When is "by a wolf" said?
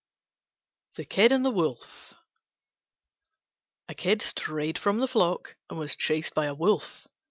6.33-7.07